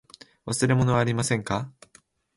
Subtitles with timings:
[0.47, 1.71] 忘れ物はありませんか。